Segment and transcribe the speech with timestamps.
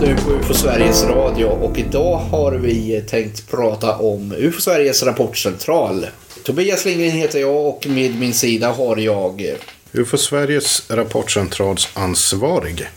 [0.00, 5.02] Lyssnar nu på UFO Sveriges Radio och idag har vi tänkt prata om UFO Sveriges
[5.02, 6.06] rapportcentral.
[6.44, 9.56] Tobias Lindgren heter jag och med min sida har jag
[9.92, 12.88] UFO Sveriges rapportcentrals ansvarig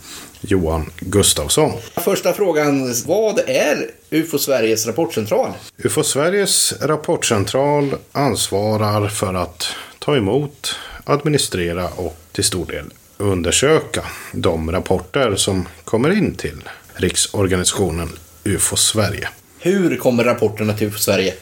[0.41, 1.71] Johan Gustafsson.
[1.95, 5.51] Första frågan, vad är UFO Sveriges rapportcentral?
[5.77, 9.65] UFO Sveriges rapportcentral ansvarar för att
[9.99, 12.85] ta emot, administrera och till stor del
[13.17, 16.63] undersöka de rapporter som kommer in till
[16.95, 18.09] riksorganisationen
[18.43, 19.29] UFO Sverige.
[19.59, 21.33] Hur kommer rapporterna till UFO Sverige?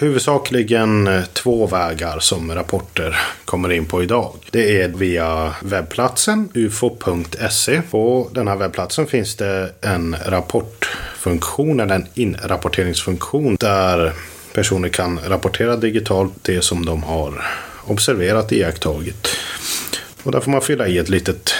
[0.00, 4.34] Huvudsakligen eh, två vägar som rapporter kommer in på idag.
[4.50, 7.82] Det är via webbplatsen ufo.se.
[7.90, 14.12] På den här webbplatsen finns det en rapportfunktion, eller en inrapporteringsfunktion där
[14.52, 17.44] personer kan rapportera digitalt det som de har
[17.86, 19.28] observerat, iakttagit.
[20.22, 21.54] Och där får man fylla i ett litet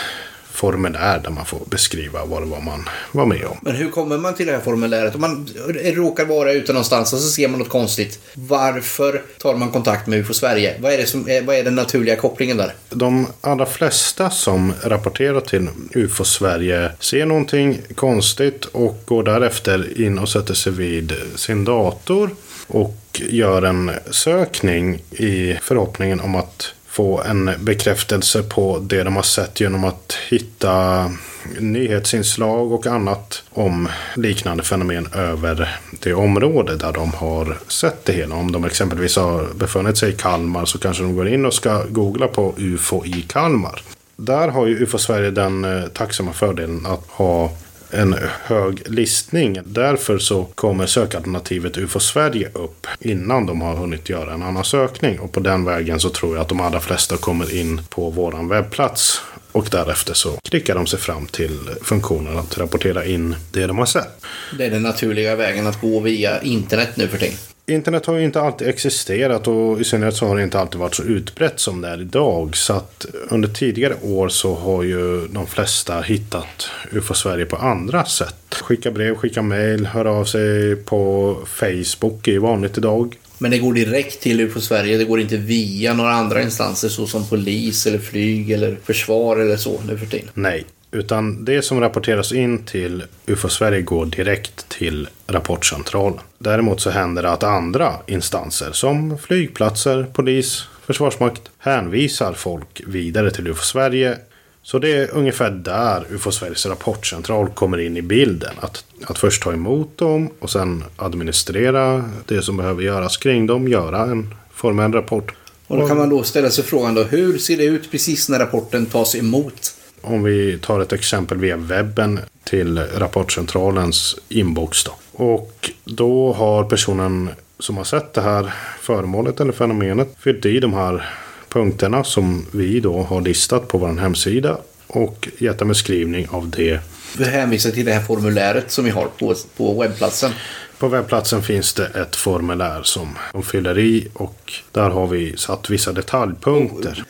[0.55, 3.59] formulär där man får beskriva vad det var man var med om.
[3.63, 5.15] Men hur kommer man till det här formuläret?
[5.15, 5.49] Om man
[5.85, 8.19] råkar vara ute någonstans och så ser man något konstigt.
[8.35, 10.77] Varför tar man kontakt med UFO Sverige?
[10.81, 12.75] Vad är, det som, vad är den naturliga kopplingen där?
[12.91, 20.19] De allra flesta som rapporterar till UFO Sverige ser någonting konstigt och går därefter in
[20.19, 22.31] och sätter sig vid sin dator
[22.67, 22.97] och
[23.29, 29.61] gör en sökning i förhoppningen om att få en bekräftelse på det de har sett
[29.61, 31.11] genom att hitta
[31.59, 38.35] nyhetsinslag och annat om liknande fenomen över det område där de har sett det hela.
[38.35, 41.85] Om de exempelvis har befunnit sig i Kalmar så kanske de går in och ska
[41.85, 43.83] googla på UFO i Kalmar.
[44.17, 47.51] Där har ju UFO Sverige den eh, tacksamma fördelen att ha
[47.95, 49.59] en hög listning.
[49.65, 55.19] Därför så kommer sökalternativet UFO Sverige upp innan de har hunnit göra en annan sökning.
[55.19, 58.49] Och på den vägen så tror jag att de allra flesta kommer in på våran
[58.49, 59.21] webbplats.
[59.53, 63.87] Och därefter så klickar de sig fram till funktionen att rapportera in det de har
[63.87, 64.25] sett.
[64.59, 67.54] Det är den naturliga vägen att gå via internet nu för tiden.
[67.67, 70.95] Internet har ju inte alltid existerat och i synnerhet så har det inte alltid varit
[70.95, 72.57] så utbrett som det är idag.
[72.57, 78.05] Så att under tidigare år så har ju de flesta hittat UFO Sverige på andra
[78.05, 78.55] sätt.
[78.55, 83.17] Skicka brev, skicka mail, höra av sig på Facebook är ju vanligt idag.
[83.39, 84.97] Men det går direkt till UFO Sverige.
[84.97, 89.81] Det går inte via några andra instanser såsom polis eller flyg eller försvar eller så
[89.89, 90.29] nu för tiden.
[90.35, 90.65] Nej,
[90.95, 96.21] utan det som rapporteras in till UFO Sverige går direkt till rapportcentralen.
[96.39, 103.47] Däremot så händer det att andra instanser som flygplatser, polis, försvarsmakt hänvisar folk vidare till
[103.49, 104.19] UFO Sverige.
[104.63, 108.55] Så det är ungefär där UFO Sveriges rapportcentral kommer in i bilden.
[108.61, 113.69] Att, att först ta emot dem och sen administrera det som behöver göras kring dem,
[113.69, 115.35] göra en formell rapport.
[115.67, 118.39] Och då kan man då ställa sig frågan då, hur ser det ut precis när
[118.39, 119.75] rapporten tas emot?
[120.05, 124.85] Om vi tar ett exempel via webben till rapportcentralens inbox.
[124.85, 124.93] Då.
[125.13, 130.75] Och då har personen som har sett det här föremålet eller fenomenet fyllt i de
[130.75, 131.09] här
[131.49, 136.81] punkterna som vi då har listat på vår hemsida och gett en beskrivning av det.
[137.19, 140.31] Vi hänvisar till det här formuläret som vi har på, på webbplatsen.
[140.79, 145.71] På webbplatsen finns det ett formulär som de fyller i och där har vi satt
[145.71, 147.05] vissa detaljpunkter.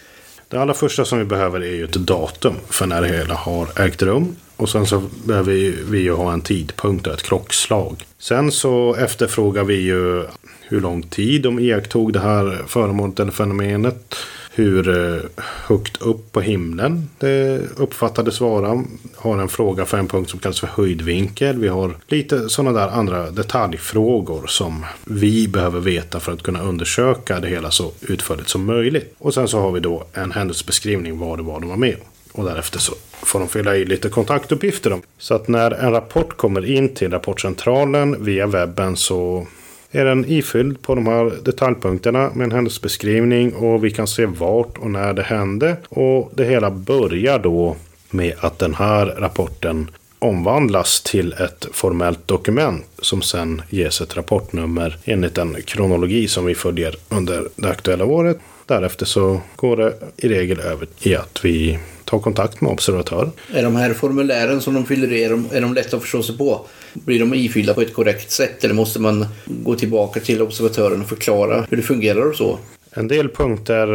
[0.49, 3.81] Det allra första som vi behöver är ju ett datum för när det hela har
[3.81, 4.37] ägt rum.
[4.57, 5.53] Och sen så behöver
[5.91, 8.05] vi ju ha en tidpunkt och ett klockslag.
[8.19, 10.25] Sen så efterfrågar vi ju
[10.61, 14.17] hur lång tid de iakttog det här föremålet eller fenomenet
[14.55, 18.85] hur eh, högt upp på himlen det uppfattades vara.
[19.17, 21.59] Har en fråga för en punkt som kallas för höjdvinkel.
[21.59, 27.41] Vi har lite sådana där andra detaljfrågor som vi behöver veta för att kunna undersöka
[27.41, 29.15] det hela så utförligt som möjligt.
[29.19, 32.41] Och sen så har vi då en händelsebeskrivning vad det var de var med om.
[32.41, 35.01] Och därefter så får de fylla i lite kontaktuppgifter.
[35.19, 39.47] Så att när en rapport kommer in till rapportcentralen via webben så
[39.95, 44.79] är den ifylld på de här detaljpunkterna med en händelsebeskrivning och vi kan se vart
[44.79, 45.77] och när det hände.
[45.89, 47.77] Och det hela börjar då
[48.11, 54.99] med att den här rapporten omvandlas till ett formellt dokument som sen ges ett rapportnummer
[55.05, 58.39] enligt den kronologi som vi följer under det aktuella året.
[58.67, 63.31] Därefter så går det i regel över i att vi tar kontakt med observatör.
[63.53, 66.23] Är de här formulären som de fyller i, är de, är de lätta att förstå
[66.23, 66.67] sig på?
[66.93, 71.09] Blir de ifyllda på ett korrekt sätt eller måste man gå tillbaka till observatören och
[71.09, 72.59] förklara hur det fungerar och så?
[72.91, 73.89] En del punkter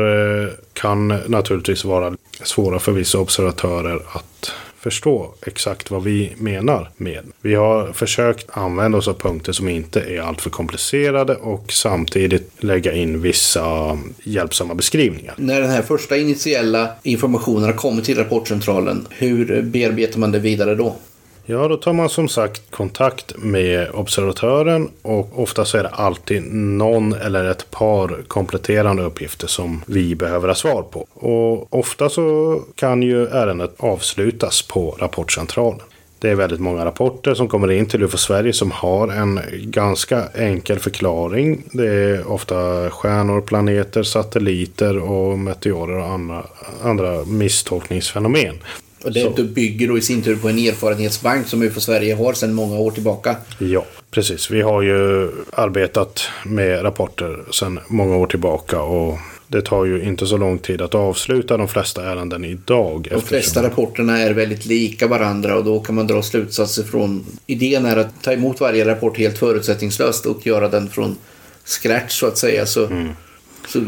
[0.44, 7.26] eh, kan naturligtvis vara svåra för vissa observatörer att förstå exakt vad vi menar med.
[7.42, 12.94] Vi har försökt använda oss av punkter som inte är alltför komplicerade och samtidigt lägga
[12.94, 15.34] in vissa hjälpsamma beskrivningar.
[15.38, 20.76] När den här första initiella informationen har kommit till rapportcentralen, hur bearbetar man det vidare
[20.76, 20.96] då?
[21.52, 26.54] Ja, då tar man som sagt kontakt med observatören och ofta så är det alltid
[26.54, 31.08] någon eller ett par kompletterande uppgifter som vi behöver ha svar på.
[31.14, 35.82] Och ofta så kan ju ärendet avslutas på rapportcentralen.
[36.20, 40.24] Det är väldigt många rapporter som kommer in till UFO Sverige som har en ganska
[40.36, 41.64] enkel förklaring.
[41.72, 46.44] Det är ofta stjärnor, planeter, satelliter och meteorer och andra,
[46.84, 48.56] andra misstolkningsfenomen.
[49.04, 49.44] Och det så.
[49.44, 52.92] bygger då i sin tur på en erfarenhetsbank som UFO Sverige har sedan många år
[52.92, 53.36] tillbaka.
[53.58, 54.52] Ja, precis.
[54.52, 59.18] Vi har ju arbetat med rapporter sedan många år tillbaka och
[59.52, 63.08] det tar ju inte så lång tid att avsluta de flesta ärenden idag.
[63.12, 67.26] De flesta rapporterna är väldigt lika varandra och då kan man dra slutsatser från...
[67.48, 71.16] Idén är att ta emot varje rapport helt förutsättningslöst och göra den från
[71.66, 72.66] scratch så att säga.
[72.66, 73.10] Så, mm.
[73.68, 73.80] så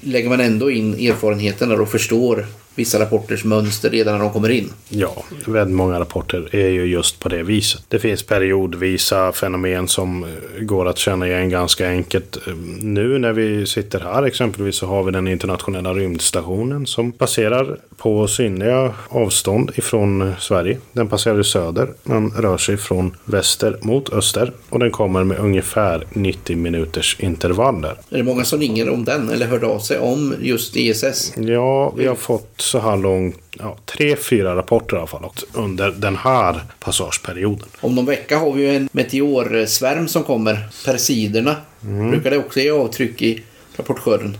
[0.00, 4.72] lägger man ändå in erfarenheterna och förstår vissa rapporters mönster redan när de kommer in.
[4.88, 7.82] Ja, väldigt många rapporter är ju just på det viset.
[7.88, 10.26] Det finns periodvisa fenomen som
[10.60, 12.38] går att känna igen ganska enkelt.
[12.80, 18.28] Nu när vi sitter här exempelvis så har vi den internationella rymdstationen som passerar på
[18.28, 20.78] synliga avstånd ifrån Sverige.
[20.92, 21.88] Den passerar i söder.
[22.02, 27.96] Den rör sig från väster mot öster och den kommer med ungefär 90 minuters intervaller.
[28.10, 31.32] Är det många som ringer om den eller hörde av sig om just ISS?
[31.36, 35.90] Ja, vi har fått så här långt ja, tre, fyra rapporter i alla fall under
[35.90, 37.68] den här passageperioden.
[37.80, 41.56] Om någon vecka har vi ju en meteorsvärm som kommer, Persiderna.
[41.82, 42.10] Mm.
[42.10, 43.42] Brukar det också ge avtryck i
[43.76, 44.36] rapportskörden?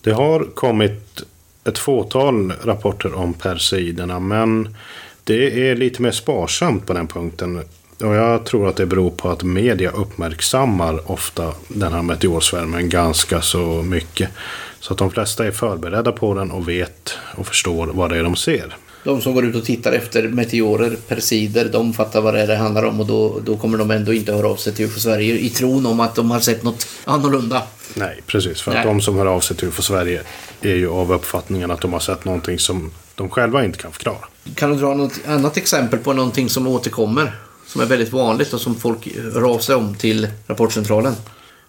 [0.00, 1.22] Det har kommit
[1.64, 4.76] ett fåtal rapporter om Perseiderna men
[5.24, 7.56] det är lite mer sparsamt på den punkten.
[8.00, 13.42] Och jag tror att det beror på att media uppmärksammar ofta den här meteorsvärmen ganska
[13.42, 14.30] så mycket.
[14.88, 18.22] Så att de flesta är förberedda på den och vet och förstår vad det är
[18.22, 18.76] de ser.
[19.04, 22.56] De som går ut och tittar efter meteorer, persider, de fattar vad det är det
[22.56, 25.38] handlar om och då, då kommer de ändå inte höra av sig till UFO Sverige
[25.38, 27.62] i tron om att de har sett något annorlunda.
[27.94, 28.60] Nej, precis.
[28.60, 28.80] För Nej.
[28.80, 30.22] att de som hör av sig till UFO Sverige
[30.60, 34.24] är ju av uppfattningen att de har sett någonting som de själva inte kan förklara.
[34.54, 37.32] Kan du dra något annat exempel på någonting som återkommer?
[37.66, 41.14] Som är väldigt vanligt och som folk hör av sig om till Rapportcentralen?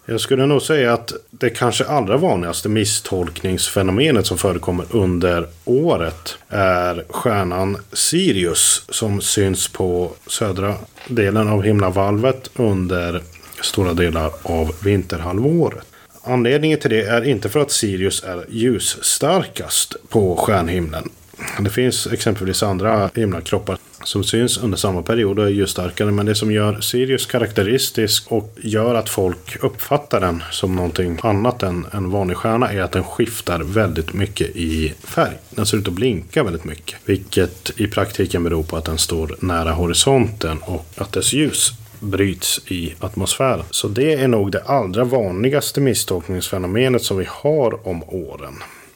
[0.09, 7.03] Jag skulle nog säga att det kanske allra vanligaste misstolkningsfenomenet som förekommer under året är
[7.09, 10.75] stjärnan Sirius som syns på södra
[11.07, 13.21] delen av himlavalvet under
[13.61, 15.85] stora delar av vinterhalvåret.
[16.23, 21.09] Anledningen till det är inte för att Sirius är ljusstarkast på stjärnhimlen.
[21.59, 26.11] Det finns exempelvis andra himlakroppar som syns under samma period och är ljusstarkare.
[26.11, 31.63] Men det som gör Sirius karaktäristisk och gör att folk uppfattar den som någonting annat
[31.63, 35.37] än en vanlig stjärna är att den skiftar väldigt mycket i färg.
[35.49, 36.99] Den ser ut att blinka väldigt mycket.
[37.05, 42.61] Vilket i praktiken beror på att den står nära horisonten och att dess ljus bryts
[42.67, 43.65] i atmosfären.
[43.71, 48.53] Så det är nog det allra vanligaste misstolkningsfenomenet som vi har om åren.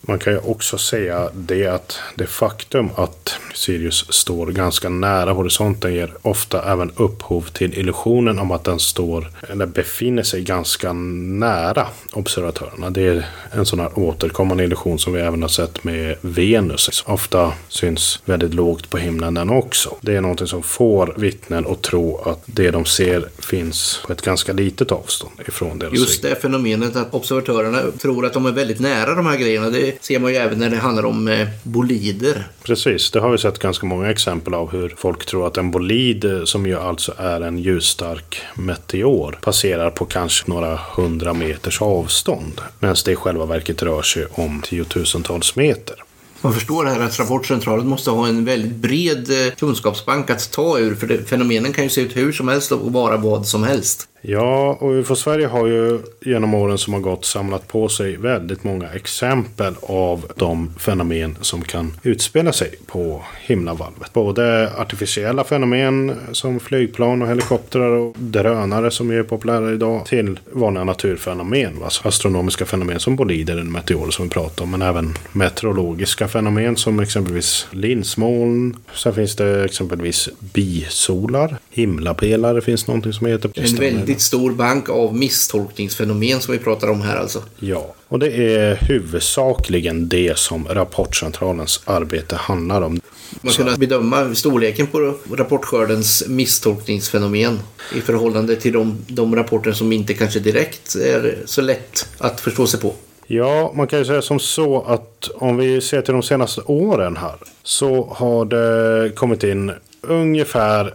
[0.07, 5.93] Man kan ju också säga det att det faktum att Sirius står ganska nära horisonten
[5.93, 11.87] ger ofta även upphov till illusionen om att den står eller befinner sig ganska nära
[12.13, 12.89] observatörerna.
[12.89, 17.03] Det är en sån här återkommande illusion som vi även har sett med Venus.
[17.05, 19.95] Ofta syns väldigt lågt på himlen den också.
[20.01, 24.21] Det är någonting som får vittnen att tro att det de ser finns på ett
[24.21, 28.79] ganska litet avstånd ifrån deras Just det fenomenet att observatörerna tror att de är väldigt
[28.79, 29.69] nära de här grejerna.
[29.69, 32.47] Det ser man ju även när det handlar om eh, bolider.
[32.63, 36.25] Precis, det har vi sett ganska många exempel av hur folk tror att en bolid,
[36.25, 42.61] eh, som ju alltså är en ljusstark meteor, passerar på kanske några hundra meters avstånd.
[42.79, 45.95] Medan det i själva verket rör sig om tiotusentals meter.
[46.41, 50.95] Man förstår här att Rapportcentralen måste ha en väldigt bred eh, kunskapsbank att ta ur,
[50.95, 54.07] för fenomenen kan ju se ut hur som helst och vara vad som helst.
[54.25, 58.63] Ja, och UFO Sverige har ju genom åren som har gått samlat på sig väldigt
[58.63, 64.13] många exempel av de fenomen som kan utspela sig på himlavalvet.
[64.13, 70.83] Både artificiella fenomen som flygplan och helikoptrar och drönare som är populära idag till vanliga
[70.83, 71.73] naturfenomen.
[71.83, 74.71] Alltså astronomiska fenomen som bolider eller meteorer som vi pratar om.
[74.71, 78.77] Men även meteorologiska fenomen som exempelvis linsmoln.
[78.93, 81.57] Sen finns det exempelvis bisolar.
[81.69, 83.51] Himlapelare finns någonting som heter.
[83.55, 87.43] En väldigt stor bank av misstolkningsfenomen som vi pratar om här alltså.
[87.59, 92.99] Ja, och det är huvudsakligen det som Rapportcentralens arbete handlar om.
[93.41, 97.59] Man kan bedöma storleken på rapportskördens misstolkningsfenomen
[97.95, 102.67] i förhållande till de, de rapporter som inte kanske direkt är så lätt att förstå
[102.67, 102.93] sig på.
[103.27, 107.17] Ja, man kan ju säga som så att om vi ser till de senaste åren
[107.17, 110.93] här så har det kommit in ungefär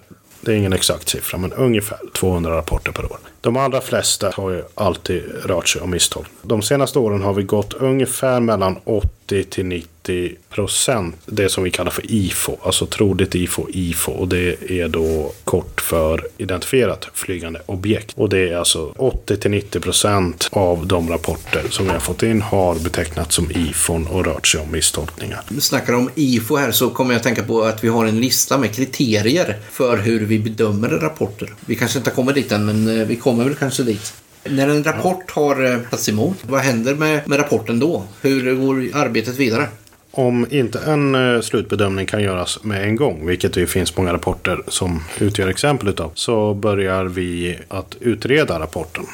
[0.49, 3.19] det är ingen exakt siffra, men ungefär 200 rapporter per år.
[3.41, 6.27] De allra flesta har ju alltid rört sig om misstag.
[6.43, 11.17] De senaste åren har vi gått ungefär mellan 80 till 90 procent.
[11.27, 14.13] Det som vi kallar för IFO, alltså troligt IFO, IFO.
[14.13, 18.13] Och det är då kort för identifierat flygande objekt.
[18.17, 22.23] Och det är alltså 80 till 90 procent av de rapporter som vi har fått
[22.23, 25.41] in har betecknats som IFON och rört sig om misstolkningar.
[25.49, 28.21] Vi snackar om IFO här så kommer jag att tänka på att vi har en
[28.21, 31.55] lista med kriterier för hur vi bedömer rapporter.
[31.67, 34.13] Vi kanske inte har kommit dit än, men eh, vi kommer väl kanske dit.
[34.45, 38.05] När en rapport har eh, tagits emot, vad händer med, med rapporten då?
[38.21, 39.69] Hur går arbetet vidare?
[40.11, 44.63] Om inte en eh, slutbedömning kan göras med en gång, vilket det finns många rapporter
[44.69, 49.05] som utgör exempel utav, så börjar vi att utreda rapporten.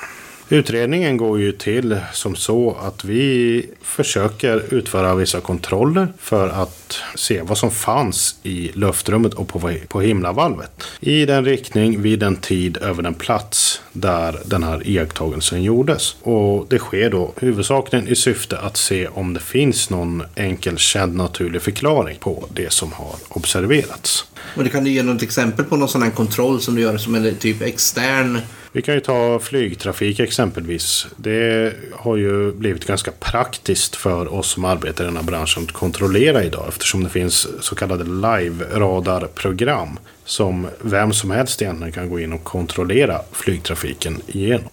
[0.48, 7.42] Utredningen går ju till som så att vi försöker utföra vissa kontroller för att se
[7.42, 10.84] vad som fanns i luftrummet och på, på himlavalvet.
[11.00, 16.16] I den riktning, vid den tid, över den plats där den här iakttagelsen gjordes.
[16.22, 21.16] Och det sker då huvudsakligen i syfte att se om det finns någon enkel känd
[21.16, 24.24] naturlig förklaring på det som har observerats.
[24.54, 27.14] Men kan du ge något exempel på någon sån här kontroll som du gör som
[27.14, 28.40] en typ extern
[28.74, 31.06] vi kan ju ta flygtrafik exempelvis.
[31.16, 35.72] Det har ju blivit ganska praktiskt för oss som arbetar i den här branschen att
[35.72, 42.20] kontrollera idag eftersom det finns så kallade live-radarprogram som vem som helst egentligen kan gå
[42.20, 44.68] in och kontrollera flygtrafiken igenom.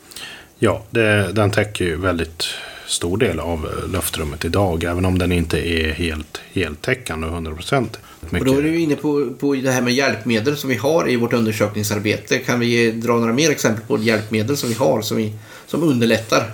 [0.59, 2.45] Ja, det, den täcker ju väldigt
[2.87, 7.87] stor del av luftrummet idag, även om den inte är helt heltäckande och 100%.
[8.31, 11.15] Och då är du inne på, på det här med hjälpmedel som vi har i
[11.15, 12.39] vårt undersökningsarbete.
[12.39, 15.33] Kan vi dra några mer exempel på hjälpmedel som vi har som, vi,
[15.67, 16.53] som underlättar?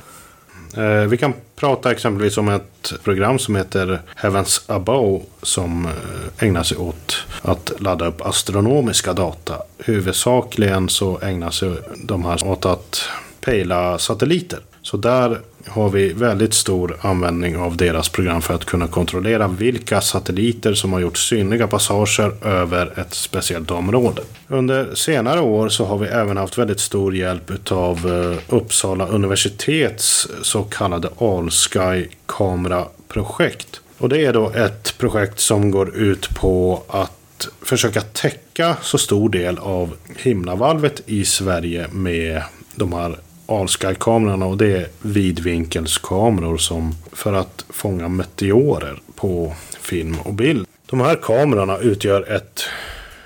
[0.78, 6.64] Eh, vi kan prata exempelvis om ett program som heter Heavens Above som eh, ägnar
[6.64, 9.62] sig åt att ladda upp astronomiska data.
[9.78, 11.72] Huvudsakligen så ägnar sig
[12.04, 13.02] de här åt att
[13.42, 14.60] pejla satelliter.
[14.82, 20.02] Så där har vi väldigt stor användning av deras program för att kunna kontrollera vilka
[20.02, 24.22] satelliter som har gjort synliga passager över ett speciellt område.
[24.48, 30.28] Under senare år så har vi även haft väldigt stor hjälp av eh, Uppsala universitets
[30.42, 33.82] så kallade AllSky-kameraprojekt.
[33.98, 39.30] Och det är då ett projekt som går ut på att försöka täcka så stor
[39.30, 42.42] del av himlavalvet i Sverige med
[42.76, 50.34] de här Allsky-kamerorna och det är vidvinkelskameror som för att fånga meteorer på film och
[50.34, 50.68] bild.
[50.86, 52.64] De här kamerorna utgör ett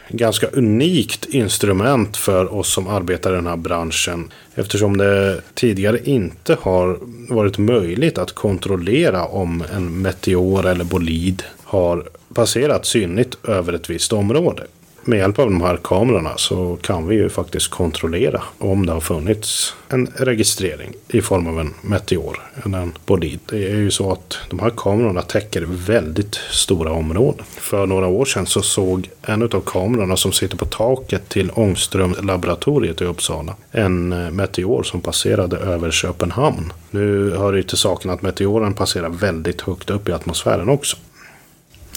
[0.09, 4.31] ganska unikt instrument för oss som arbetar i den här branschen.
[4.55, 6.99] Eftersom det tidigare inte har
[7.33, 14.13] varit möjligt att kontrollera om en meteor eller bolid har passerat synligt över ett visst
[14.13, 14.63] område
[15.03, 18.99] med hjälp av de här kamerorna så kan vi ju faktiskt kontrollera om det har
[18.99, 23.39] funnits en registrering i form av en meteor eller en bolid.
[23.49, 27.45] Det är ju så att de här kamerorna täcker väldigt stora områden.
[27.57, 32.15] För några år sedan så såg en av kamerorna som sitter på taket till Ångström
[32.21, 36.73] laboratoriet i Uppsala en eh, meteor som passerade över Köpenhamn.
[36.91, 40.97] Nu hör det ju till saken att meteoren passerar väldigt högt upp i atmosfären också.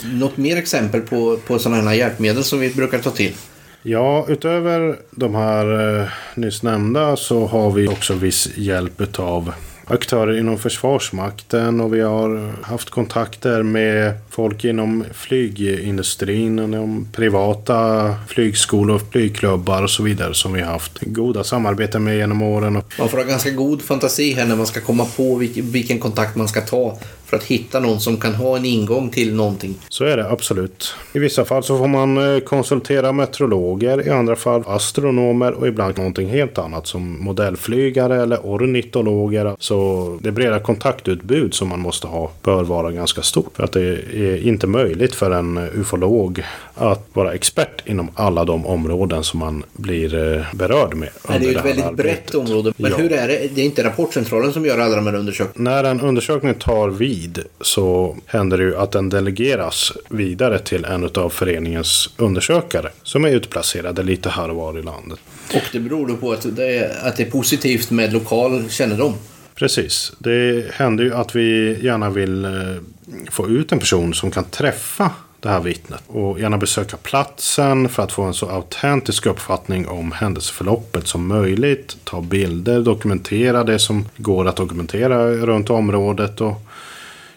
[0.03, 3.33] Något mer exempel på, på sådana här hjälpmedel som vi brukar ta till?
[3.83, 9.53] Ja, utöver de här eh, nyss nämnda så har vi också viss hjälp av
[9.87, 19.01] aktörer inom Försvarsmakten och vi har haft kontakter med folk inom flygindustrin, inom privata flygskolor,
[19.11, 22.83] flygklubbar och så vidare som vi har haft goda samarbeten med genom åren.
[22.99, 26.49] Man får ha ganska god fantasi här när man ska komma på vilken kontakt man
[26.49, 26.99] ska ta
[27.35, 29.75] för att hitta någon som kan ha en ingång till någonting.
[29.89, 30.95] Så är det absolut.
[31.13, 35.99] I vissa fall så får man eh, konsultera meteorologer, i andra fall astronomer och ibland
[35.99, 39.57] någonting helt annat som modellflygare eller ornitologer.
[39.59, 43.57] Så det breda kontaktutbud som man måste ha bör vara ganska stort.
[43.57, 43.83] För att det
[44.15, 46.43] är inte möjligt för en ufolog
[46.75, 51.09] att vara expert inom alla de områden som man blir eh, berörd med.
[51.29, 52.25] Nej, det är ju ett väldigt arbetet.
[52.25, 52.73] brett område.
[52.77, 52.97] Men ja.
[52.97, 53.49] hur är det?
[53.55, 55.83] Det är inte Rapportcentralen som gör alla de här undersökningarna?
[55.83, 60.85] När en undersökning tar vid tid så händer det ju att den delegeras vidare till
[60.85, 65.19] en av föreningens undersökare som är utplacerade lite här och var i landet.
[65.55, 69.15] Och det beror då på att det är, att det är positivt med lokal kännedom?
[69.55, 70.13] Precis.
[70.19, 72.51] Det händer ju att vi gärna vill eh,
[73.31, 78.03] få ut en person som kan träffa det här vittnet och gärna besöka platsen för
[78.03, 81.97] att få en så autentisk uppfattning om händelseförloppet som möjligt.
[82.05, 86.61] Ta bilder, dokumentera det som går att dokumentera runt området och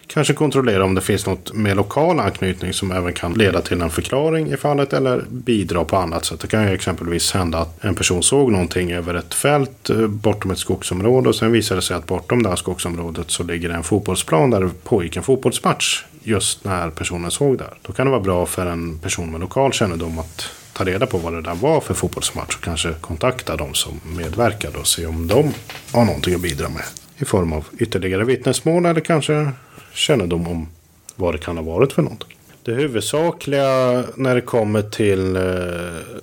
[0.08, 3.90] kanske kontrollera om det finns något med lokal anknytning som även kan leda till en
[3.90, 6.40] förklaring i fallet eller bidra på annat sätt.
[6.40, 10.52] Det kan ju exempelvis hända att en person såg någonting över ett fält eh, bortom
[10.52, 13.76] ett skogsområde och sen visar det sig att bortom det här skogsområdet så ligger det
[13.76, 17.74] en fotbollsplan där det pågick en fotbollsmatch just när personen såg där.
[17.82, 21.18] Då kan det vara bra för en person med lokal kännedom att ta reda på
[21.18, 25.28] vad det där var för fotbollsmatch och kanske kontakta de som medverkade och se om
[25.28, 25.54] de
[25.92, 26.84] har någonting att bidra med
[27.18, 29.52] i form av ytterligare vittnesmål eller kanske
[29.98, 30.68] kännedom om
[31.16, 32.38] vad det kan ha varit för någonting.
[32.64, 35.42] Det huvudsakliga när det kommer till eh,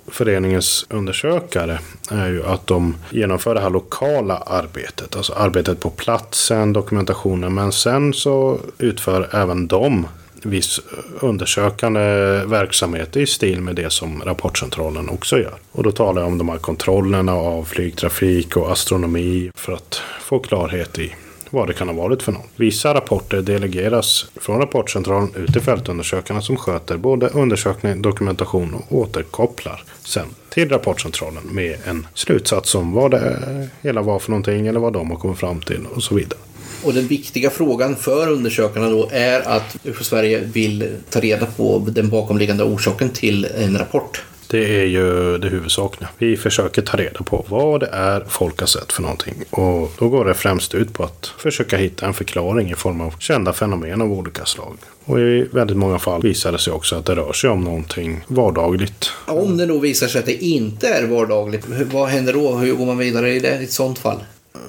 [0.07, 1.79] föreningens undersökare
[2.11, 5.15] är ju att de genomför det här lokala arbetet.
[5.15, 7.53] Alltså arbetet på platsen, dokumentationen.
[7.53, 10.07] Men sen så utför även de
[10.43, 10.79] viss
[11.19, 11.99] undersökande
[12.45, 15.55] verksamhet i stil med det som Rapportcentralen också gör.
[15.71, 20.39] Och då talar jag om de här kontrollerna av flygtrafik och astronomi för att få
[20.39, 21.15] klarhet i
[21.55, 22.45] vad det kan ha varit för något.
[22.55, 29.83] Vissa rapporter delegeras från Rapportcentralen ut till fältundersökarna som sköter både undersökning, dokumentation och återkopplar
[30.05, 34.93] sen till Rapportcentralen med en slutsats om vad det hela var för någonting eller vad
[34.93, 36.39] de har kommit fram till och så vidare.
[36.83, 41.85] Och den viktiga frågan för undersökarna då är att UFO Sverige vill ta reda på
[41.87, 44.23] den bakomliggande orsaken till en rapport.
[44.47, 46.09] Det är ju det huvudsakliga.
[46.17, 49.33] Vi försöker ta reda på vad det är folk har sett för någonting.
[49.49, 53.13] Och då går det främst ut på att försöka hitta en förklaring i form av
[53.19, 54.77] kända fenomen av olika slag.
[55.05, 58.25] Och i väldigt många fall visar det sig också att det rör sig om någonting
[58.27, 59.11] vardagligt.
[59.25, 62.55] Om det då visar sig att det inte är vardagligt, vad händer då?
[62.55, 64.23] Hur går man vidare i, det, i ett sånt fall?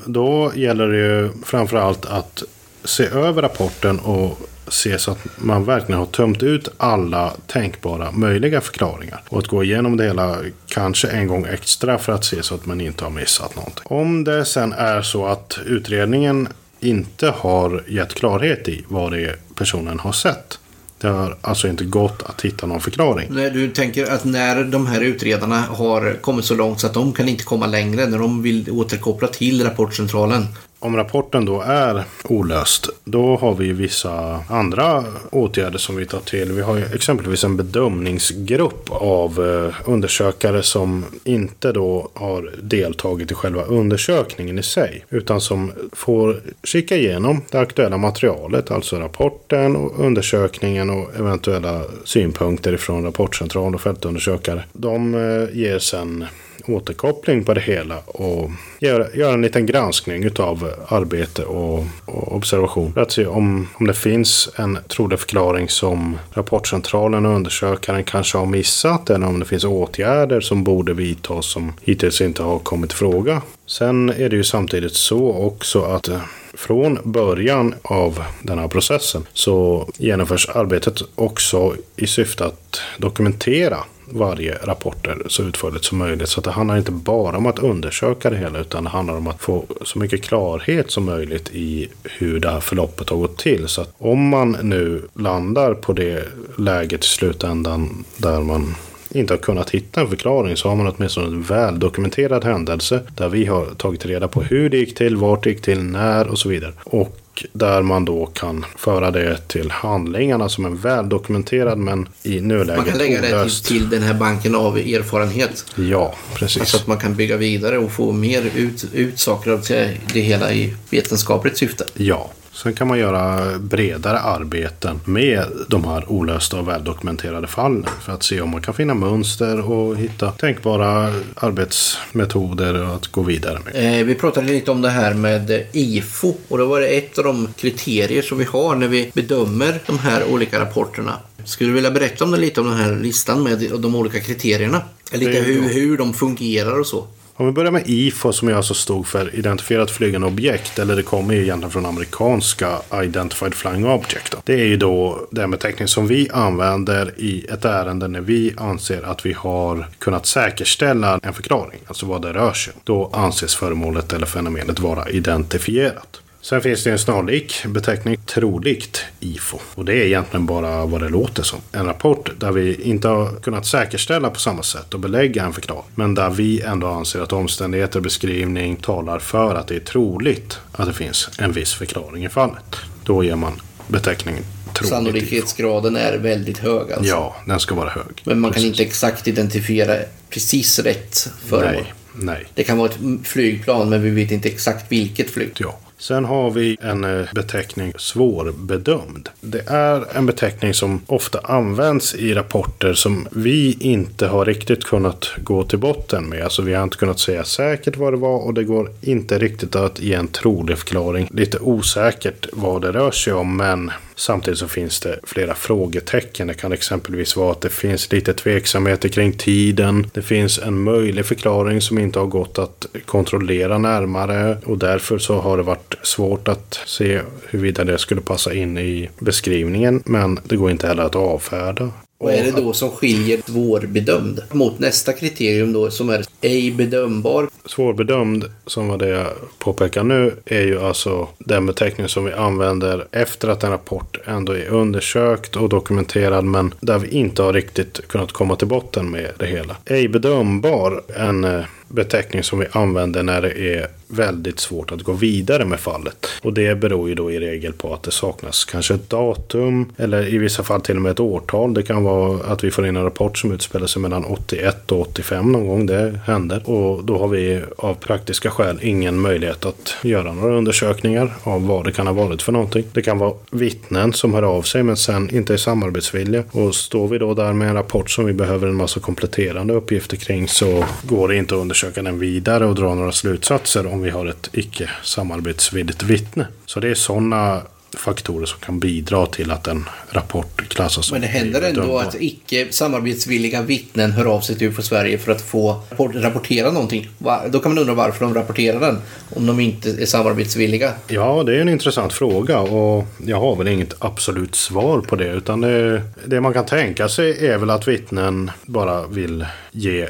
[0.04, 2.42] Då gäller det ju framförallt att
[2.85, 4.38] se över rapporten och
[4.69, 9.23] se så att man verkligen har tömt ut alla tänkbara möjliga förklaringar.
[9.29, 12.67] Och att gå igenom det hela kanske en gång extra för att se så att
[12.67, 13.85] man inte har missat någonting.
[13.85, 16.49] Om det sen är så att utredningen
[16.81, 20.59] inte har gett klarhet i vad det är personen har sett.
[20.99, 23.29] Det har alltså inte gått att hitta någon förklaring.
[23.31, 27.13] Nej, du tänker att när de här utredarna har kommit så långt så att de
[27.13, 30.47] kan inte komma längre när de vill återkoppla till rapportcentralen
[30.78, 36.52] om rapporten då är olöst, då har vi vissa andra åtgärder som vi tar till.
[36.52, 43.62] Vi har exempelvis en bedömningsgrupp av eh, undersökare som inte då har deltagit i själva
[43.62, 50.91] undersökningen i sig, utan som får kika igenom det aktuella materialet, alltså rapporten och undersökningen
[50.91, 54.65] och eventuella synpunkter från rapportcentral och fältundersökare.
[54.73, 56.25] De eh, ger sen
[56.66, 62.92] återkoppling på det hela och göra, göra en liten granskning av arbete och, och, observation.
[62.92, 68.38] För att se om, om det finns en trolig förklaring som rapportcentralen och undersökaren kanske
[68.38, 72.92] har missat eller om det finns åtgärder som borde vidtas som hittills inte har kommit
[72.92, 73.42] i fråga.
[73.66, 76.21] Sen är det ju samtidigt så också att eh,
[76.54, 83.78] från början av den här processen så genomförs arbetet också i syfte att dokumentera
[84.10, 86.28] varje rapporter så utförligt som möjligt.
[86.28, 89.40] Så det handlar inte bara om att undersöka det hela utan det handlar om att
[89.40, 93.69] få så mycket klarhet som möjligt i hur det här förloppet har gått till.
[93.69, 98.75] Så att om man nu landar på det läget i slutändan där man
[99.10, 103.45] inte har kunnat hitta en förklaring så har man åtminstone en väldokumenterad händelse där vi
[103.45, 106.49] har tagit reda på hur det gick till, vart det gick till, när och så
[106.49, 106.73] vidare.
[106.84, 107.19] Och
[107.53, 112.77] där man då kan föra det till handlingarna som en väl dokumenterad men i nuläget
[112.77, 115.65] Man kan lägga det till, till den här banken av erfarenhet.
[115.75, 116.61] Ja, precis.
[116.61, 119.65] Alltså att man kan bygga vidare och få mer ut, ut saker av
[120.13, 121.85] det hela i vetenskapligt syfte.
[121.95, 122.31] Ja,
[122.62, 127.86] Sen kan man göra bredare arbeten med de här olösta och väldokumenterade fallen.
[128.02, 133.58] För att se om man kan finna mönster och hitta tänkbara arbetsmetoder att gå vidare
[133.64, 134.00] med.
[134.00, 137.25] Eh, vi pratade lite om det här med IFO och då var det ett av
[137.25, 141.12] de kriterier som vi har när vi bedömer de här olika rapporterna.
[141.45, 144.82] Skulle du vilja berätta om det lite om den här listan med de olika kriterierna?
[145.12, 147.06] Lite hur, hur de fungerar och så.
[147.39, 150.79] Om vi börjar med IFO som jag alltså stod för identifierat flygande objekt.
[150.79, 154.33] Eller det kommer ju egentligen från amerikanska Identified Flying Object.
[154.33, 154.39] Då.
[154.45, 159.03] Det är ju då den beteckning som vi använder i ett ärende när vi anser
[159.03, 161.81] att vi har kunnat säkerställa en förklaring.
[161.87, 162.81] Alltså vad det rör sig om.
[162.85, 166.21] Då anses föremålet eller fenomenet vara identifierat.
[166.49, 169.59] Sen finns det en snarlik beteckning, troligt IFO.
[169.75, 171.59] Och det är egentligen bara vad det låter som.
[171.73, 175.85] En rapport där vi inte har kunnat säkerställa på samma sätt och belägga en förklaring.
[175.95, 180.59] Men där vi ändå anser att omständigheter och beskrivning talar för att det är troligt
[180.73, 182.76] att det finns en viss förklaring i fallet.
[183.04, 184.45] Då ger man beteckningen
[184.85, 187.11] Sannolikhetsgraden är väldigt hög alltså.
[187.11, 188.23] Ja, den ska vara hög.
[188.25, 188.65] Men man Precis.
[188.65, 189.97] kan inte exakt identifiera
[190.30, 191.85] precis rätt föremål.
[192.13, 192.47] Nej, nej.
[192.54, 195.52] Det kan vara ett flygplan men vi vet inte exakt vilket flyg.
[195.59, 195.78] Ja.
[195.99, 199.28] Sen har vi en eh, beteckning svårbedömd.
[199.41, 205.30] Det är en beteckning som ofta används i rapporter som vi inte har riktigt kunnat
[205.39, 206.43] gå till botten med.
[206.45, 209.76] Alltså vi har inte kunnat säga säkert vad det var och det går inte riktigt
[209.76, 211.28] att ge en trolig förklaring.
[211.30, 216.47] Lite osäkert vad det rör sig om men Samtidigt så finns det flera frågetecken.
[216.47, 220.07] Det kan exempelvis vara att det finns lite tveksamheter kring tiden.
[220.15, 225.41] Det finns en möjlig förklaring som inte har gått att kontrollera närmare och därför så
[225.41, 230.02] har det varit svårt att se huruvida det skulle passa in i beskrivningen.
[230.07, 231.91] Men det går inte heller att avfärda.
[232.19, 237.49] Vad är det då som skiljer svårbedömd mot nästa kriterium då som är ej bedömbar?
[237.65, 239.26] Svårbedömd, som var det jag
[239.59, 244.52] påpekar nu, är ju alltså den beteckning som vi använder efter att en rapport ändå
[244.52, 249.31] är undersökt och dokumenterad men där vi inte har riktigt kunnat komma till botten med
[249.39, 249.76] det hela.
[249.85, 255.13] Ej bedömbar, en eh, beteckning som vi använder när det är väldigt svårt att gå
[255.13, 256.27] vidare med fallet.
[256.43, 260.35] Och det beror ju då i regel på att det saknas kanske ett datum eller
[260.35, 261.75] i vissa fall till och med ett årtal.
[261.75, 265.01] Det kan vara att vi får in en rapport som utspelar sig mellan 81 och
[265.01, 265.87] 85 någon gång.
[265.87, 266.71] Det händer.
[266.71, 271.85] Och då har vi av praktiska skäl ingen möjlighet att göra några undersökningar av vad
[271.85, 272.85] det kan ha varit för någonting.
[272.93, 276.45] Det kan vara vittnen som hör av sig men sen inte är samarbetsvilliga.
[276.51, 280.17] Och står vi då där med en rapport som vi behöver en massa kompletterande uppgifter
[280.17, 284.10] kring så går det inte att undersöka den vidare och dra några slutsatser om vi
[284.10, 286.47] har ett icke samarbetsvilligt vittne.
[286.67, 287.62] Så det är sådana
[287.99, 292.67] faktorer som kan bidra till att en rapport klassas Men det händer ändå att icke
[292.71, 295.80] samarbetsvilliga vittnen hör av sig till UFO Sverige för att få
[296.15, 297.09] rapportera någonting.
[297.49, 298.99] Då kan man undra varför de rapporterar den
[299.35, 300.93] om de inte är samarbetsvilliga.
[301.09, 305.32] Ja, det är en intressant fråga och jag har väl inget absolut svar på det.
[305.32, 310.09] Utan det, det man kan tänka sig är väl att vittnen bara vill ge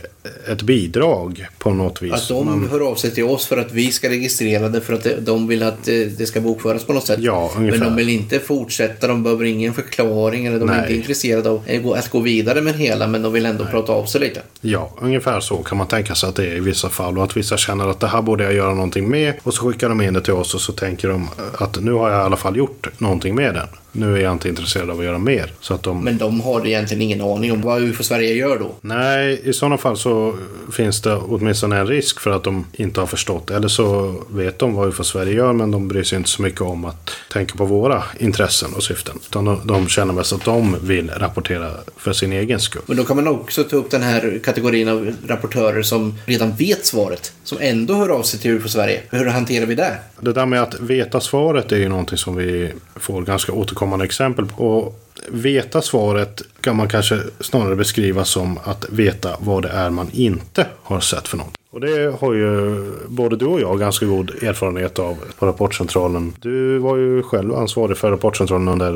[0.48, 2.12] ett bidrag på något vis.
[2.12, 2.68] Att de Man...
[2.70, 5.62] hör av sig till oss för att vi ska registrera det för att de vill
[5.62, 7.20] att det ska bokföras på något sätt.
[7.20, 7.75] Ja, ungefär.
[7.78, 10.76] Men de vill inte fortsätta, de behöver ingen förklaring eller de Nej.
[10.76, 11.62] är inte intresserade av
[11.96, 13.72] att gå vidare med hela men de vill ändå Nej.
[13.72, 14.42] prata av sig lite.
[14.60, 17.36] Ja, ungefär så kan man tänka sig att det är i vissa fall och att
[17.36, 20.14] vissa känner att det här borde jag göra någonting med och så skickar de in
[20.14, 22.88] det till oss och så tänker de att nu har jag i alla fall gjort
[22.98, 23.68] någonting med den.
[23.98, 25.52] Nu är jag inte intresserad av att göra mer.
[25.60, 26.04] Så att de...
[26.04, 28.72] Men de har egentligen ingen aning om vad UFO Sverige gör då?
[28.80, 30.34] Nej, i sådana fall så
[30.72, 33.50] finns det åtminstone en risk för att de inte har förstått.
[33.50, 36.60] Eller så vet de vad UFO Sverige gör men de bryr sig inte så mycket
[36.60, 39.18] om att tänka på våra intressen och syften.
[39.28, 42.82] Utan de, de känner mest att de vill rapportera för sin egen skull.
[42.86, 46.86] Men då kan man också ta upp den här kategorin av rapportörer som redan vet
[46.86, 47.32] svaret.
[47.44, 49.02] Som ändå hör av sig till UFO Sverige.
[49.10, 49.96] Hur hanterar vi det?
[50.20, 54.46] Det där med att veta svaret är ju någonting som vi får ganska återkommande exempel
[54.46, 54.68] på.
[54.68, 60.10] Och veta svaret kan man kanske snarare beskriva som att veta vad det är man
[60.12, 61.56] inte har sett för något.
[61.76, 62.76] Och det har ju
[63.08, 66.32] både du och jag ganska god erfarenhet av på Rapportcentralen.
[66.40, 68.92] Du var ju själv ansvarig för Rapportcentralen under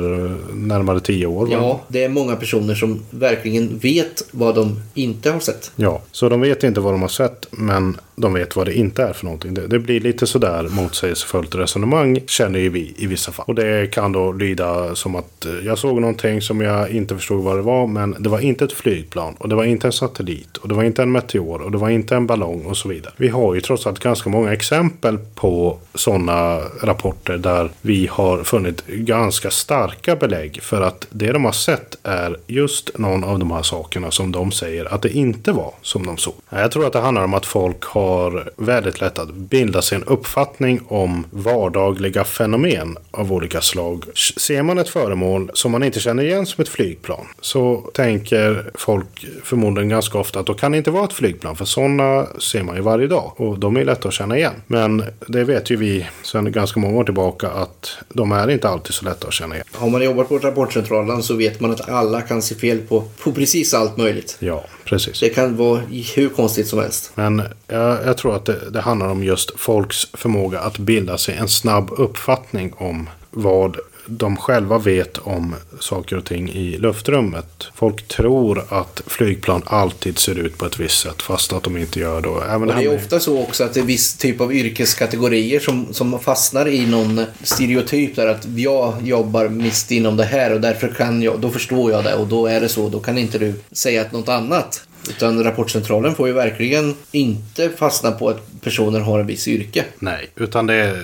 [0.54, 1.46] närmare tio år.
[1.46, 1.52] Va?
[1.52, 5.72] Ja, det är många personer som verkligen vet vad de inte har sett.
[5.76, 9.02] Ja, så de vet inte vad de har sett men de vet vad det inte
[9.02, 9.54] är för någonting.
[9.54, 13.44] Det, det blir lite sådär motsägelsefullt resonemang känner ju vi i vissa fall.
[13.48, 17.44] Och det kan då lyda som att eh, jag såg någonting som jag inte förstod
[17.44, 20.56] vad det var men det var inte ett flygplan och det var inte en satellit
[20.56, 23.12] och det var inte en meteor och det var inte en ballong och så vidare.
[23.16, 28.86] Vi har ju trots allt ganska många exempel på sådana rapporter där vi har funnit
[28.86, 33.62] ganska starka belägg för att det de har sett är just någon av de här
[33.62, 36.34] sakerna som de säger att det inte var som de såg.
[36.50, 40.04] Jag tror att det handlar om att folk har väldigt lätt att bilda sig en
[40.04, 44.04] uppfattning om vardagliga fenomen av olika slag.
[44.36, 49.26] Ser man ett föremål som man inte känner igen som ett flygplan så tänker folk
[49.44, 52.76] förmodligen ganska ofta att då kan det inte vara ett flygplan för sådana ser man
[52.76, 53.32] ju varje dag.
[53.36, 54.52] Och de är lätta att känna igen.
[54.66, 58.94] Men det vet ju vi sedan ganska många år tillbaka att de är inte alltid
[58.94, 59.66] så lätta att känna igen.
[59.72, 63.32] Har man jobbat på Rapportcentralen så vet man att alla kan se fel på, på
[63.32, 64.36] precis allt möjligt.
[64.38, 65.20] Ja, precis.
[65.20, 65.80] Det kan vara
[66.14, 67.12] hur konstigt som helst.
[67.14, 71.34] Men jag, jag tror att det, det handlar om just folks förmåga att bilda sig
[71.34, 77.68] en snabb uppfattning om vad de själva vet om saker och ting i luftrummet.
[77.74, 82.00] Folk tror att flygplan alltid ser ut på ett visst sätt fast att de inte
[82.00, 82.52] gör det.
[82.54, 82.98] Även och det är med...
[82.98, 87.24] ofta så också att det är viss typ av yrkeskategorier som, som fastnar i någon
[87.42, 91.92] stereotyp där att jag jobbar mest inom det här och därför kan jag, då förstår
[91.92, 92.88] jag det och då är det så.
[92.88, 94.82] Då kan inte du säga något annat.
[95.08, 99.84] Utan Rapportcentralen får ju verkligen inte fastna på att personer har en viss yrke.
[99.98, 100.96] Nej, utan det,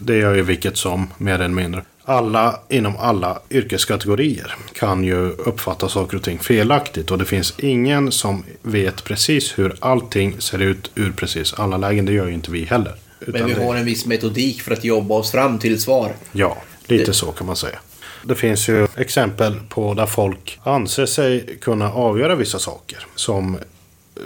[0.00, 5.88] det gör ju vilket som, mer eller mindre alla inom alla yrkeskategorier kan ju uppfatta
[5.88, 7.10] saker och ting felaktigt.
[7.10, 12.04] Och det finns ingen som vet precis hur allting ser ut ur precis alla lägen.
[12.04, 12.94] Det gör ju inte vi heller.
[13.26, 16.12] Men vi har en viss metodik för att jobba oss fram till svar.
[16.32, 17.78] Ja, lite Det- så kan man säga.
[18.24, 23.58] Det finns ju exempel på där folk anser sig kunna avgöra vissa saker som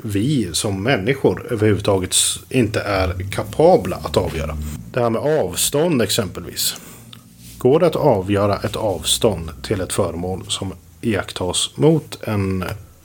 [0.03, 2.16] vi som människor överhuvudtaget
[2.51, 4.57] inte är kapabla att avgöra.
[4.92, 6.77] Det här med avstånd exempelvis.
[7.62, 12.64] Går det att avgöra ett avstånd till ett föremål som iakttas mot en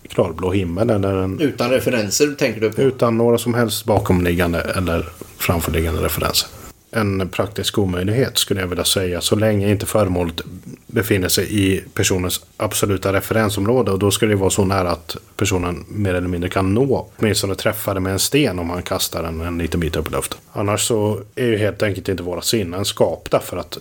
[0.10, 2.82] klarblå himmel eller en Utan referenser tänker du på.
[2.82, 6.50] utan några som helst bakomliggande eller framförliggande referenser.
[6.92, 10.42] En praktisk omöjlighet skulle jag vilja säga så länge inte föremålet
[10.88, 15.86] befinner sig i personens absoluta referensområde och då ska det vara så nära att personen
[15.88, 19.42] mer eller mindre kan nå åtminstone träffa det med en sten om han kastar den
[19.42, 20.38] en liten bit upp i luften.
[20.52, 23.78] Annars så är ju helt enkelt inte våra sinnen skapta för att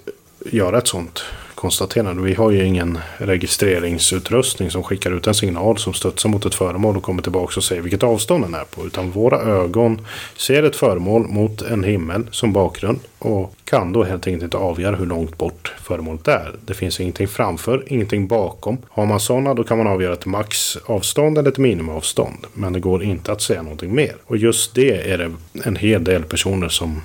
[0.50, 1.22] göra ett sånt
[1.56, 2.22] konstaterande.
[2.22, 6.96] Vi har ju ingen registreringsutrustning som skickar ut en signal som studsar mot ett föremål
[6.96, 8.86] och kommer tillbaka och säger vilket avstånd den är på.
[8.86, 10.06] Utan våra ögon
[10.36, 14.96] ser ett föremål mot en himmel som bakgrund och kan då helt enkelt inte avgöra
[14.96, 16.54] hur långt bort föremålet är.
[16.66, 18.78] Det finns ingenting framför, ingenting bakom.
[18.88, 22.46] Har man sådana då kan man avgöra ett maxavstånd eller ett minimiavstånd.
[22.52, 24.16] Men det går inte att säga någonting mer.
[24.26, 25.32] Och just det är det
[25.64, 27.02] en hel del personer som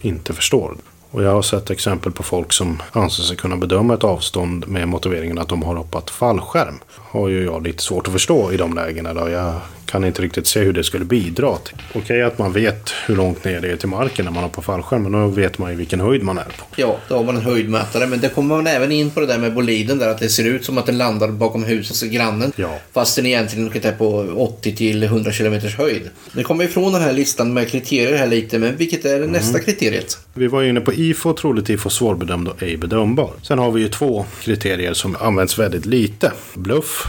[0.00, 0.74] inte förstår.
[1.14, 4.88] Och jag har sett exempel på folk som anser sig kunna bedöma ett avstånd med
[4.88, 6.78] motiveringen att de har hoppat fallskärm.
[6.96, 9.30] Har ju jag lite svårt att förstå i de lägena då.
[9.30, 9.54] Jag
[9.94, 11.76] kan inte riktigt se hur det skulle bidra till.
[11.92, 15.02] Okej att man vet hur långt ner det är till marken när man hoppar fallskärm.
[15.02, 16.64] Men då vet man ju vilken höjd man är på.
[16.76, 18.06] Ja, då har man en höjdmätare.
[18.06, 20.08] Men det kommer man även in på det där med boliden där.
[20.08, 22.52] Att det ser ut som att den landar bakom husets grannen.
[22.56, 22.78] Ja.
[22.92, 26.10] Fast den egentligen är på 80 till 100 km höjd.
[26.32, 28.58] Nu kommer vi ifrån den här listan med kriterier här lite.
[28.58, 30.18] Men vilket är det nästa kriteriet?
[30.34, 33.30] Vi var inne på IFO, troligt IFO, svårbedömd och ej bedömbar.
[33.42, 36.32] Sen har vi ju två kriterier som används väldigt lite.
[36.54, 37.06] Bluff,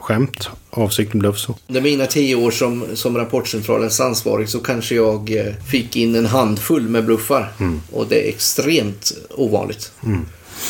[0.00, 1.38] skämt, avsiktlig bluff.
[1.38, 1.54] Så.
[1.66, 6.26] Under mina tio år som, som rapportcentralens ansvarig så kanske jag eh, fick in en
[6.26, 7.52] handfull med bluffar.
[7.92, 9.92] Och det är extremt ovanligt.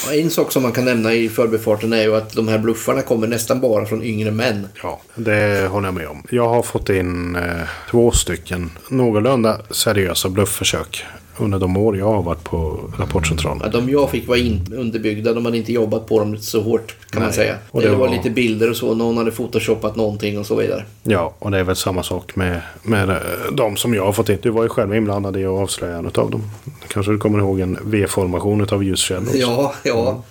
[0.06, 3.02] Och En sak som man kan nämna i förbifarten är ju att de här bluffarna
[3.02, 4.68] kommer nästan bara från yngre män.
[4.82, 6.22] Ja, det håller jag med om.
[6.30, 7.42] Jag har fått in eh,
[7.90, 11.04] två stycken någorlunda seriösa bluffförsök
[11.38, 13.62] under de år jag har varit på rapportcentralen.
[13.64, 15.32] Ja, de jag fick var in underbyggda.
[15.32, 17.36] De hade inte jobbat på dem så hårt kan man Nej.
[17.36, 17.56] säga.
[17.70, 18.94] Och det, det var var- lite bilder och så.
[18.94, 20.84] Någon hade photoshoppat någonting och så vidare.
[21.02, 23.16] Ja, och det är väl samma sak med, med eh,
[23.52, 24.38] de som jag har fått in.
[24.42, 26.42] Du var ju själv inblandad i att avslöja en av dem.
[26.88, 29.30] Kanske du kommer ihåg en V-formation av ljuskällor?
[29.34, 30.22] Ja, ja.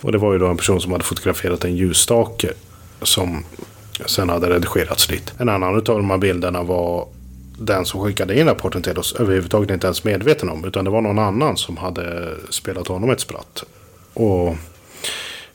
[0.00, 2.48] Och det var ju då en person som hade fotograferat en ljusstake
[3.02, 3.44] som
[4.06, 5.32] sen hade redigerats lite.
[5.38, 7.06] En annan av de här bilderna var
[7.60, 10.64] den som skickade in rapporten till oss överhuvudtaget inte ens medveten om.
[10.64, 13.64] Utan det var någon annan som hade spelat honom ett spratt.
[14.14, 14.56] Och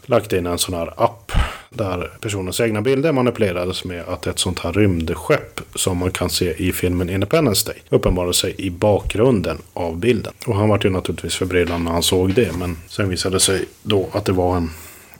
[0.06, 1.32] lagt in en sån här app
[1.70, 6.54] där personens egna bilder manipulerades med att ett sånt här rymdskepp som man kan se
[6.58, 10.34] i filmen Independence Day uppenbarade sig i bakgrunden av bilden.
[10.46, 13.66] Och han var ju naturligtvis förbryllad när han såg det men sen visade det sig
[13.84, 14.70] då att det var en,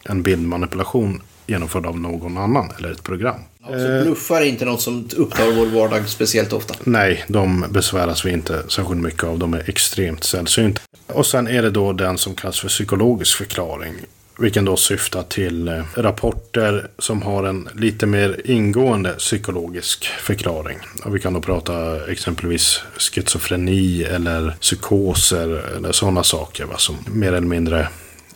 [0.04, 3.40] en bildmanipulation genomförd av någon annan eller ett program.
[3.66, 6.74] Så bluffar är inte något som upptar vår vardag speciellt ofta.
[6.84, 9.40] Nej, de besväras vi inte särskilt mycket av.
[9.40, 10.82] De är extremt sällsynta.
[11.08, 13.94] Och sen är det då den som kallas för psykologisk förklaring.
[14.40, 20.78] Vilken då syftar till eh, rapporter som har en lite mer ingående psykologisk förklaring.
[21.06, 26.66] Och vi kan då prata exempelvis schizofreni eller psykoser eller sådana saker.
[26.66, 27.88] Va, som mer eller mindre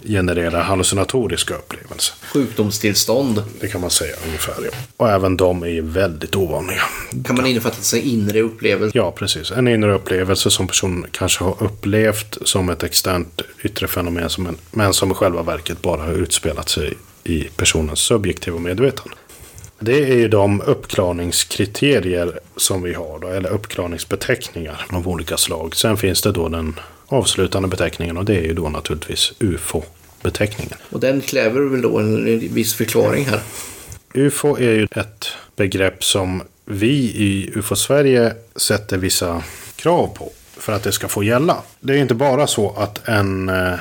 [0.07, 2.15] genererar hallucinatoriska upplevelser.
[2.33, 4.55] Sjukdomstillstånd Det kan man säga ungefär.
[4.63, 4.69] Ja.
[4.97, 6.81] Och även de är väldigt ovanliga.
[7.25, 8.97] kan man innefatta sig inre upplevelse.
[8.97, 9.51] Ja, precis.
[9.51, 14.57] En inre upplevelse som personen kanske har upplevt som ett externt yttre fenomen som en,
[14.71, 19.15] men som i själva verket bara har utspelat sig i personens subjektiva medvetande.
[19.79, 25.75] Det är ju de uppklarningskriterier som vi har, då, eller uppklarningsbeteckningar av olika slag.
[25.75, 30.77] Sen finns det då den avslutande beteckningen och det är ju då naturligtvis UFO-beteckningen.
[30.89, 33.41] Och den kräver väl då en, viss förklaring här.
[34.13, 39.43] UFO är ju ett begrepp som vi i UFO-Sverige sätter vissa
[39.75, 41.57] krav på för att det ska få gälla.
[41.79, 43.73] Det är inte bara så att en eh,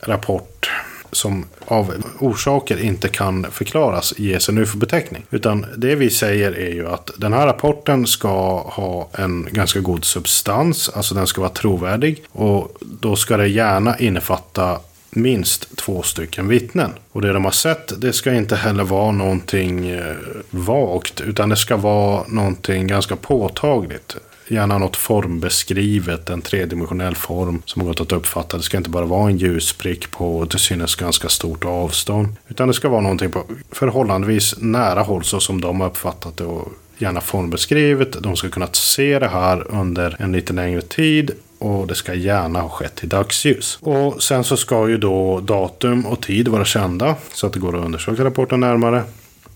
[0.00, 0.70] rapport
[1.14, 5.26] som av orsaker inte kan förklaras ges en UFO-beteckning.
[5.30, 10.04] Utan det vi säger är ju att den här rapporten ska ha en ganska god
[10.04, 12.22] substans, alltså den ska vara trovärdig.
[12.32, 14.78] Och då ska det gärna innefatta
[15.10, 16.90] minst två stycken vittnen.
[17.12, 20.16] Och det de har sett, det ska inte heller vara någonting eh,
[20.50, 24.16] vagt, utan det ska vara någonting ganska påtagligt.
[24.48, 28.56] Gärna något formbeskrivet, en tredimensionell form som har gått att uppfatta.
[28.56, 32.28] Det ska inte bara vara en ljusprick på till synes ganska stort avstånd.
[32.48, 36.44] Utan det ska vara någonting på förhållandevis nära håll så som de har uppfattat det
[36.44, 38.22] och gärna formbeskrivet.
[38.22, 42.60] De ska kunna se det här under en lite längre tid och det ska gärna
[42.60, 43.78] ha skett i dagsljus.
[43.80, 47.78] Och sen så ska ju då datum och tid vara kända så att det går
[47.78, 49.02] att undersöka rapporten närmare.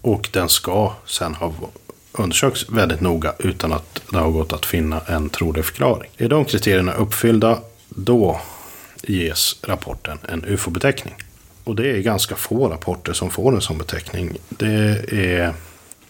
[0.01, 1.53] Och den ska sen ha
[2.19, 6.11] Undersöks väldigt noga utan att det har gått att finna en trolig förklaring.
[6.17, 8.41] Är de kriterierna uppfyllda, då
[9.03, 11.15] ges rapporten en UFO-beteckning.
[11.65, 14.37] Och det är ganska få rapporter som får en sån beteckning.
[14.49, 15.55] Det är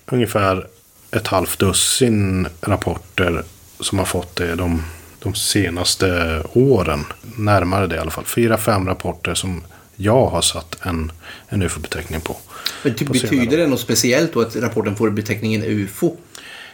[0.06, 0.66] ungefär
[1.10, 3.42] ett halvt dussin rapporter
[3.80, 4.82] som har fått det de,
[5.18, 7.04] de senaste åren.
[7.36, 8.24] Närmare det i alla fall.
[8.24, 9.62] Fyra, fem rapporter som
[10.00, 11.12] jag har satt en,
[11.48, 12.36] en UFO-beteckning på.
[12.82, 16.16] Men på betyder det något speciellt då att rapporten får beteckningen UFO?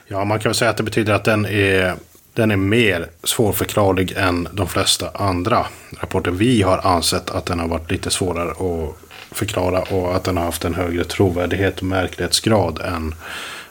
[0.07, 1.95] Ja, man kan väl säga att det betyder att den är,
[2.33, 5.67] den är mer svårförklarlig än de flesta andra
[6.01, 6.31] rapporter.
[6.31, 8.97] Vi har ansett att den har varit lite svårare att
[9.37, 13.15] förklara och att den har haft en högre trovärdighet och märklighetsgrad än,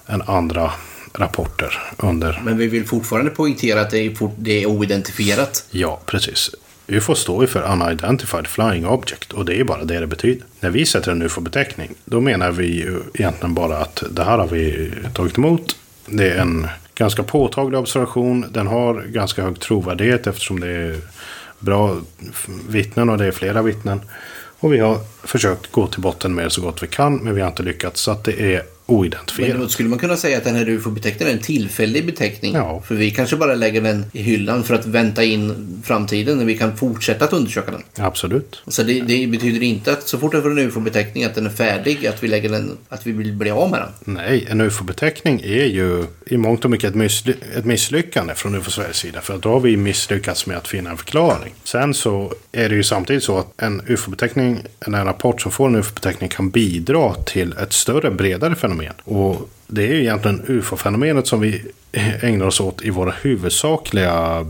[0.07, 0.71] än andra
[1.13, 2.41] rapporter under...
[2.45, 5.65] Men vi vill fortfarande poängtera att det är, det är oidentifierat.
[5.71, 6.51] Ja, precis.
[6.93, 10.45] UFO står ju för Unidentified Flying Object och det är bara det det betyder.
[10.60, 14.47] När vi sätter en UFO-beteckning då menar vi ju egentligen bara att det här har
[14.47, 15.77] vi tagit emot.
[16.06, 18.45] Det är en ganska påtaglig observation.
[18.51, 20.97] Den har ganska hög trovärdighet eftersom det är
[21.60, 21.97] bra
[22.69, 24.01] vittnen och det är flera vittnen.
[24.60, 27.41] Och vi har försökt gå till botten med det så gott vi kan men vi
[27.41, 29.62] har inte lyckats så att det är men oidentifierat.
[29.62, 32.54] då skulle man kunna säga att den här UFO-beteckningen är en tillfällig beteckning.
[32.56, 32.82] Ja.
[32.86, 36.58] För vi kanske bara lägger den i hyllan för att vänta in framtiden när vi
[36.58, 37.84] kan fortsätta att undersöka den.
[38.06, 38.62] Absolut.
[38.67, 41.50] Så det, det betyder inte att så fort den får en UFO-beteckning att den är
[41.50, 44.13] färdig, att vi lägger den, att vi vill bli av med den.
[44.13, 48.72] Nej, en UFO-beteckning är ju i mångt och mycket ett, missly- ett misslyckande från UFO
[48.72, 49.22] Sveriges sida.
[49.22, 51.54] För att då har vi misslyckats med att finna en förklaring.
[51.63, 55.76] Sen så är det ju samtidigt så att en UFO-beteckning, en rapport som får en
[55.76, 58.72] UFO-beteckning kan bidra till ett större, bredare fenomen.
[59.03, 61.65] Och det är ju egentligen UFO-fenomenet som vi
[62.21, 64.45] ägnar oss åt i våra huvudsakliga,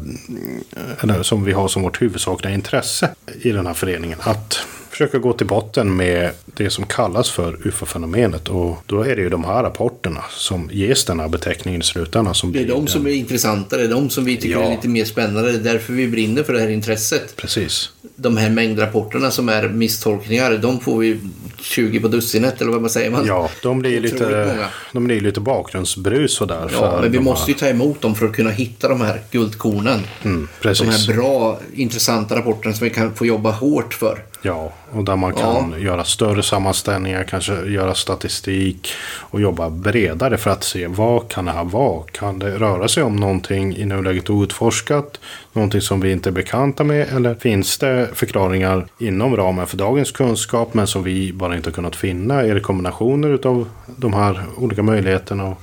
[1.00, 3.10] eller som vi har som vårt huvudsakliga intresse
[3.42, 4.20] i den här föreningen.
[4.22, 8.48] Att försöka gå till botten med det som kallas för UFO-fenomenet.
[8.50, 12.36] Och då är det ju de här rapporterna som ges den här beteckningen i slutändan.
[12.36, 14.64] Som Det är de som är intressanta, det är de som vi tycker Ja.
[14.64, 15.52] är lite mer spännande.
[15.52, 17.36] Det är därför vi brinner för det här intresset.
[17.36, 17.90] Precis.
[18.16, 21.20] De här mängdrapporterna som är misstolkningar, de får vi
[21.60, 23.26] 20 på dussinet, eller vad man säger man?
[23.26, 24.58] Ja, de blir lite,
[24.92, 26.70] de blir lite bakgrundsbrus sådär.
[26.74, 27.48] Ja, för men vi måste här.
[27.48, 30.00] ju ta emot dem för att kunna hitta de här guldkornen.
[30.24, 30.88] Mm, precis.
[30.88, 34.24] De här bra, intressanta rapporterna som vi kan få jobba hårt för.
[34.42, 38.92] Ja, och där man kan göra större sammanställningar, kanske göra statistik
[39.30, 42.04] och jobba bredare för att se vad kan det här vara?
[42.12, 45.20] Kan det röra sig om någonting i nuläget outforskat?
[45.54, 47.08] Någonting som vi inte är bekanta med?
[47.16, 51.74] Eller finns det förklaringar inom ramen för dagens kunskap men som vi bara inte har
[51.74, 52.42] kunnat finna?
[52.42, 55.62] Är det kombinationer av de här olika möjligheterna och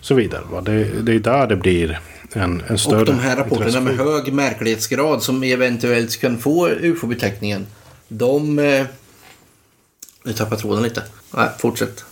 [0.00, 0.42] så vidare?
[0.52, 0.60] Va?
[0.60, 2.00] Det, det är där det blir
[2.32, 7.66] en, en större Och de här rapporterna med hög märklighetsgrad som eventuellt kan få UFO-beteckningen.
[8.08, 8.58] De...
[10.22, 11.02] Nu tappar tråden lite.
[11.30, 12.04] Nej, fortsätt.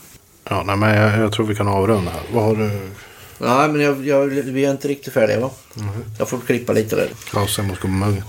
[0.51, 2.21] Ja, nej, men jag, jag tror vi kan avrunda här.
[2.33, 2.91] Vad har du?
[3.39, 5.51] Nej, men jag, jag, vi är inte riktigt färdiga va?
[5.77, 5.89] Mm.
[6.19, 7.09] Jag får klippa lite där.
[7.33, 8.23] Jag måste gå på muggen.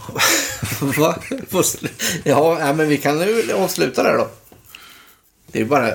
[0.98, 1.16] Va?
[2.24, 4.28] Ja, ja, men vi kan nu avsluta där då.
[5.52, 5.88] Det är bara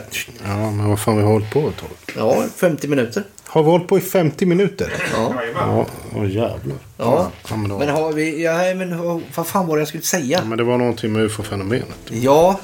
[0.44, 1.88] Ja, men vad fan vi har hållit på ett tag.
[2.16, 3.22] ja, 50 minuter.
[3.46, 4.92] Har vi hållit på i 50 minuter?
[5.14, 5.34] Ja.
[5.54, 6.76] Ja, åh jävlar.
[6.98, 7.30] ja.
[7.50, 8.42] Ja, men, då, Men har vi...
[8.44, 8.98] Ja, men
[9.34, 10.44] vad- fan var det jag skulle säga?
[10.44, 11.96] men det var någonting med ufo-fenomenet.
[12.10, 12.60] Ja.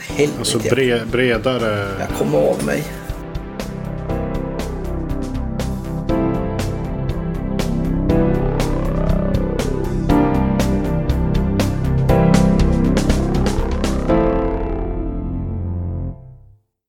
[0.00, 0.38] Helvete.
[0.38, 1.86] Alltså bre, bredare...
[1.98, 2.84] Jag kommer av mig.